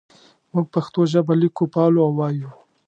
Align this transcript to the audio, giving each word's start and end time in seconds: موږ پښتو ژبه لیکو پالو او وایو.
موږ 0.51 0.65
پښتو 0.73 1.01
ژبه 1.11 1.33
لیکو 1.41 1.63
پالو 1.73 1.99
او 2.07 2.11
وایو. 2.17 2.51